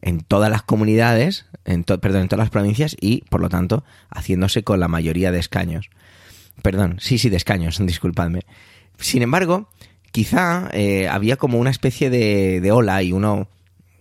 en 0.01 0.21
todas 0.21 0.49
las 0.49 0.63
comunidades, 0.63 1.45
perdón, 1.63 2.21
en 2.21 2.27
todas 2.29 2.43
las 2.43 2.49
provincias 2.49 2.95
y, 2.99 3.21
por 3.29 3.41
lo 3.41 3.49
tanto, 3.49 3.83
haciéndose 4.09 4.63
con 4.63 4.79
la 4.79 4.87
mayoría 4.87 5.31
de 5.31 5.39
escaños. 5.39 5.89
Perdón, 6.61 6.97
sí, 6.99 7.17
sí, 7.17 7.29
de 7.29 7.37
escaños, 7.37 7.77
disculpadme. 7.85 8.41
Sin 8.97 9.21
embargo, 9.21 9.69
quizá 10.11 10.69
eh, 10.73 11.07
había 11.07 11.37
como 11.37 11.59
una 11.59 11.69
especie 11.69 12.09
de, 12.09 12.61
de 12.61 12.71
ola 12.71 13.01
y 13.03 13.11
uno 13.11 13.47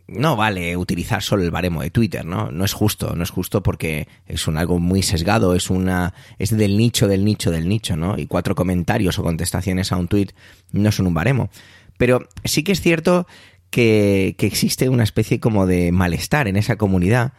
no 0.09 0.37
vale 0.37 0.77
utilizar 0.77 1.23
solo 1.23 1.43
el 1.43 1.51
baremo 1.51 1.83
de 1.83 1.91
Twitter, 1.91 2.25
¿no? 2.25 2.51
No 2.51 2.65
es 2.65 2.73
justo, 2.73 3.15
no 3.15 3.23
es 3.23 3.31
justo 3.31 3.63
porque 3.63 4.09
es 4.27 4.49
un 4.49 4.57
algo 4.57 4.79
muy 4.79 5.03
sesgado, 5.03 5.55
es 5.55 5.69
una 5.69 6.15
es 6.39 6.57
del 6.57 6.79
nicho 6.79 7.07
del 7.09 7.25
nicho 7.25 7.51
del 7.51 7.69
nicho, 7.69 7.95
¿no? 7.95 8.19
Y 8.19 8.27
cuatro 8.27 8.55
comentarios 8.55 9.19
o 9.19 9.23
contestaciones 9.23 9.93
a 9.93 9.97
un 9.97 10.09
tweet 10.09 10.29
no 10.73 10.91
son 10.93 11.07
un 11.07 11.15
baremo. 11.15 11.51
Pero 11.99 12.27
sí 12.45 12.63
que 12.63 12.73
es 12.73 12.81
cierto 12.81 13.27
que, 13.71 14.35
que 14.39 14.47
existe 14.47 14.89
una 14.89 15.05
especie 15.05 15.41
como 15.41 15.67
de 15.67 15.93
malestar 15.93 16.49
en 16.49 16.57
esa 16.57 16.77
comunidad 16.77 17.35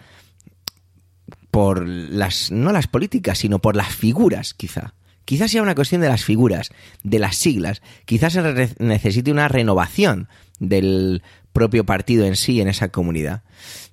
por 1.50 1.88
las 1.88 2.52
no 2.52 2.72
las 2.72 2.86
políticas, 2.86 3.40
sino 3.40 3.58
por 3.60 3.76
las 3.76 3.90
figuras, 3.90 4.54
quizá. 4.54 4.94
Quizás 5.30 5.52
sea 5.52 5.62
una 5.62 5.76
cuestión 5.76 6.02
de 6.02 6.10
las 6.10 6.24
figuras, 6.24 6.72
de 7.04 7.20
las 7.20 7.36
siglas. 7.36 7.84
Quizás 8.06 8.34
se 8.34 8.74
necesite 8.80 9.32
una 9.32 9.48
renovación 9.48 10.28
del 10.58 11.22
propio 11.54 11.86
partido 11.86 12.26
en 12.26 12.36
sí 12.36 12.62
en 12.62 12.68
esa 12.68 12.90
comunidad. 12.90 13.44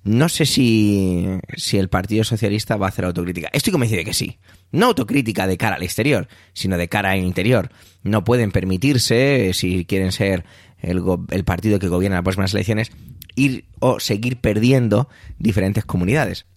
No 0.03 0.29
sé 0.29 0.47
si, 0.47 1.27
si 1.55 1.77
el 1.77 1.89
Partido 1.89 2.23
Socialista 2.23 2.75
va 2.75 2.87
a 2.87 2.89
hacer 2.89 3.05
autocrítica. 3.05 3.49
Estoy 3.53 3.69
convencido 3.69 3.99
de 3.99 4.05
que 4.05 4.15
sí. 4.15 4.39
No 4.71 4.87
autocrítica 4.87 5.45
de 5.45 5.57
cara 5.57 5.75
al 5.75 5.83
exterior, 5.83 6.27
sino 6.53 6.75
de 6.75 6.89
cara 6.89 7.11
al 7.11 7.19
interior. 7.19 7.69
No 8.01 8.23
pueden 8.23 8.51
permitirse, 8.51 9.51
si 9.53 9.85
quieren 9.85 10.13
ser 10.13 10.43
el, 10.79 11.03
el 11.29 11.43
partido 11.43 11.77
que 11.77 11.87
gobierna 11.87 12.17
las 12.17 12.23
próximas 12.23 12.55
elecciones, 12.55 12.91
ir 13.35 13.65
o 13.77 13.99
seguir 13.99 14.37
perdiendo 14.37 15.07
diferentes 15.37 15.85
comunidades. 15.85 16.47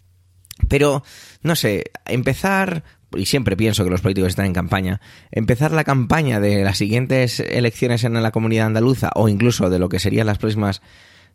Pero, 0.69 1.03
no 1.43 1.55
sé, 1.55 1.85
empezar 2.07 2.83
y 3.17 3.27
siempre 3.27 3.57
pienso 3.57 3.85
que 3.85 3.91
los 3.91 4.01
políticos 4.01 4.31
están 4.31 4.47
en 4.47 4.53
campaña, 4.53 5.01
empezar 5.31 5.73
la 5.73 5.85
campaña 5.85 6.41
de 6.41 6.63
las 6.65 6.79
siguientes 6.79 7.41
elecciones 7.41 8.05
en 8.05 8.21
la 8.23 8.31
comunidad 8.31 8.67
andaluza 8.67 9.11
o 9.15 9.29
incluso 9.29 9.71
de 9.71 9.79
lo 9.79 9.89
que 9.89 9.99
serían 9.99 10.27
las 10.27 10.39
próximas 10.39 10.83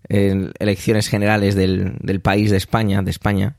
eh, 0.10 0.52
elecciones 0.60 1.08
generales 1.08 1.56
del, 1.56 1.98
del, 2.00 2.22
país 2.22 2.52
de 2.52 2.58
España, 2.58 3.02
de 3.02 3.12
España, 3.12 3.56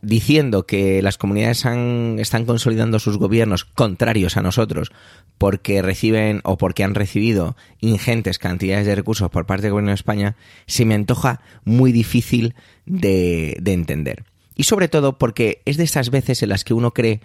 diciendo 0.00 0.66
que 0.66 1.00
las 1.00 1.16
comunidades 1.16 1.64
han, 1.64 2.16
están 2.18 2.44
consolidando 2.44 2.98
sus 2.98 3.18
gobiernos 3.18 3.64
contrarios 3.64 4.36
a 4.36 4.42
nosotros 4.42 4.92
porque 5.38 5.80
reciben 5.80 6.40
o 6.44 6.58
porque 6.58 6.84
han 6.84 6.94
recibido 6.94 7.56
ingentes 7.80 8.38
cantidades 8.38 8.86
de 8.86 8.94
recursos 8.94 9.30
por 9.30 9.46
parte 9.46 9.62
del 9.62 9.72
gobierno 9.72 9.90
de 9.90 9.96
España, 9.96 10.36
se 10.66 10.84
me 10.84 10.94
antoja 10.94 11.40
muy 11.64 11.92
difícil 11.92 12.54
de, 12.84 13.56
de 13.60 13.72
entender. 13.72 14.24
Y 14.54 14.64
sobre 14.64 14.88
todo 14.88 15.18
porque 15.18 15.62
es 15.64 15.76
de 15.76 15.84
esas 15.84 16.10
veces 16.10 16.42
en 16.42 16.50
las 16.50 16.64
que 16.64 16.74
uno 16.74 16.92
cree 16.92 17.20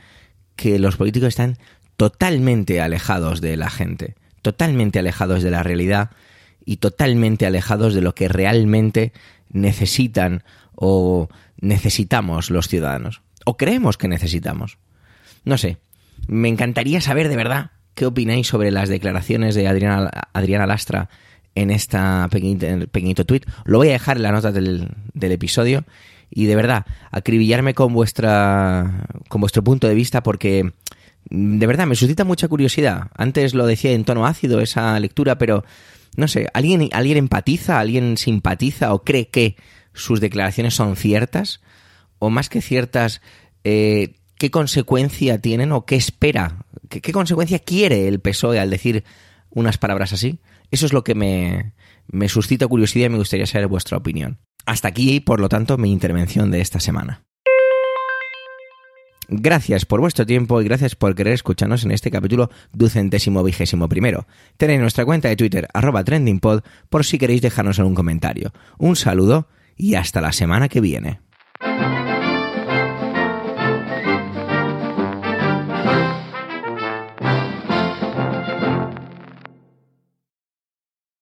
que 0.56 0.80
los 0.80 0.98
políticos 0.98 1.30
están 1.30 1.58
totalmente 1.98 2.80
alejados 2.82 3.42
de 3.42 3.58
la 3.58 3.70
gente, 3.70 4.16
totalmente 4.42 5.00
alejados 5.00 5.44
de 5.44 5.52
la 5.52 5.64
realidad 5.64 6.12
y 6.66 6.78
totalmente 6.78 7.46
alejados 7.46 7.94
de 7.94 8.02
lo 8.02 8.14
que 8.14 8.28
realmente 8.28 9.14
necesitan 9.50 10.44
o 10.76 11.30
necesitamos 11.60 12.50
los 12.50 12.68
ciudadanos. 12.68 13.22
O 13.46 13.58
creemos 13.58 13.98
que 13.98 14.08
necesitamos. 14.08 14.78
No 15.44 15.58
sé, 15.58 15.78
me 16.28 16.50
encantaría 16.50 17.02
saber 17.02 17.30
de 17.30 17.36
verdad 17.36 17.72
qué 17.96 18.06
opináis 18.06 18.48
sobre 18.48 18.72
las 18.72 18.90
declaraciones 18.90 19.56
de 19.56 19.68
Adriana, 19.68 20.12
Adriana 20.34 20.68
Lastra 20.68 21.10
en 21.56 21.72
esta 21.72 22.28
pequeñito, 22.30 22.68
pequeñito 22.92 23.26
tweet. 23.26 23.42
Lo 23.66 23.80
voy 23.80 23.90
a 23.90 23.94
dejar 23.94 24.18
en 24.18 24.24
la 24.24 24.32
nota 24.32 24.52
del, 24.52 24.90
del 25.14 25.32
episodio 25.32 25.86
y 26.30 26.46
de 26.46 26.56
verdad, 26.56 26.86
acribillarme 27.12 27.74
con 27.74 27.94
vuestra 27.94 29.06
con 29.30 29.42
vuestro 29.42 29.64
punto 29.64 29.88
de 29.88 29.96
vista 29.96 30.24
porque 30.24 30.72
de 31.30 31.68
verdad 31.68 31.88
me 31.88 31.96
suscita 31.96 32.24
mucha 32.24 32.48
curiosidad. 32.48 33.10
Antes 33.16 33.54
lo 33.54 33.66
decía 33.66 33.92
en 33.92 34.06
tono 34.06 34.26
ácido 34.26 34.62
esa 34.62 35.00
lectura, 35.00 35.38
pero 35.38 35.64
no 36.16 36.28
sé, 36.28 36.48
¿alguien, 36.54 36.90
alguien 36.94 37.18
empatiza, 37.18 37.80
alguien 37.80 38.18
simpatiza 38.18 38.94
o 38.94 39.04
cree 39.04 39.28
que 39.28 39.56
sus 39.94 40.20
declaraciones 40.20 40.74
son 40.74 40.96
ciertas? 40.96 41.62
O 42.20 42.30
más 42.30 42.50
que 42.50 42.62
ciertas, 42.62 43.22
eh, 43.64 44.16
¿qué 44.38 44.50
consecuencia 44.50 45.40
tienen 45.40 45.72
o 45.72 45.86
qué 45.86 45.96
espera? 45.96 46.66
¿Qué, 46.90 47.02
¿Qué 47.02 47.12
consecuencia 47.12 47.60
quiere 47.60 48.08
el 48.08 48.20
PSOE 48.20 48.60
al 48.60 48.70
decir 48.70 49.04
unas 49.50 49.78
palabras 49.78 50.14
así? 50.14 50.40
Eso 50.72 50.86
es 50.86 50.94
lo 50.94 51.04
que 51.04 51.16
me, 51.16 51.74
me 52.08 52.30
suscita 52.30 52.68
curiosidad 52.68 53.08
y 53.08 53.10
me 53.10 53.18
gustaría 53.18 53.46
saber 53.46 53.68
vuestra 53.68 53.98
opinión. 53.98 54.40
Hasta 54.68 54.90
aquí, 54.90 55.22
por 55.22 55.40
lo 55.40 55.48
tanto, 55.48 55.78
mi 55.78 55.94
intervención 55.94 56.52
de 56.52 56.60
esta 56.60 56.82
semana. 56.82 57.24
Gracias 59.30 59.86
por 59.86 60.02
vuestro 60.02 60.26
tiempo 60.26 60.62
y 60.62 60.66
gracias 60.66 60.94
por 60.94 61.16
querer 61.16 61.34
escucharnos 61.34 61.86
en 61.86 61.92
este 61.92 62.12
capítulo 62.12 62.50
ducentésimo 62.74 63.44
vigésimo 63.44 63.88
primero. 63.88 64.28
Tenéis 64.58 64.82
nuestra 64.82 65.06
cuenta 65.06 65.30
de 65.30 65.38
Twitter, 65.38 65.70
arroba 65.74 66.04
trendingpod, 66.04 66.64
por 66.90 67.06
si 67.06 67.18
queréis 67.18 67.42
dejarnos 67.42 67.80
algún 67.80 67.96
comentario. 67.96 68.52
Un 68.78 68.98
saludo 68.98 69.48
y 69.78 69.96
hasta 69.96 70.20
la 70.20 70.34
semana 70.34 70.68
que 70.68 70.82
viene. 70.82 71.22